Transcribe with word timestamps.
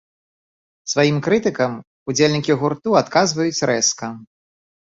Сваім 0.93 1.17
крытыкам 1.27 1.71
удзельнікі 2.11 2.57
гурту 2.63 2.99
адказваюць 3.05 3.65
рэзка. 3.75 4.13